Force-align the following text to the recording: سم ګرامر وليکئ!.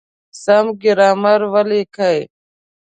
سم 0.43 0.65
ګرامر 0.81 1.41
وليکئ!. 1.53 2.19